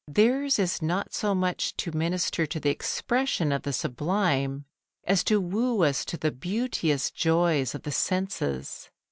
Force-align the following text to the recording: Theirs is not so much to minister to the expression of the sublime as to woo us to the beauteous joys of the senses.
Theirs 0.07 0.57
is 0.57 0.81
not 0.81 1.13
so 1.13 1.35
much 1.35 1.77
to 1.77 1.91
minister 1.95 2.47
to 2.47 2.59
the 2.59 2.71
expression 2.71 3.51
of 3.51 3.61
the 3.61 3.71
sublime 3.71 4.65
as 5.03 5.23
to 5.25 5.39
woo 5.39 5.83
us 5.83 6.03
to 6.05 6.17
the 6.17 6.31
beauteous 6.31 7.11
joys 7.11 7.75
of 7.75 7.83
the 7.83 7.91
senses. 7.91 8.89